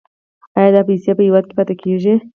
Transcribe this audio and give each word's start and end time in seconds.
آیا 0.57 0.71
دا 0.75 0.81
پیسې 0.89 1.11
په 1.17 1.23
هیواد 1.27 1.43
کې 1.47 1.57
پاتې 1.57 1.75
کیږي؟ 1.81 2.13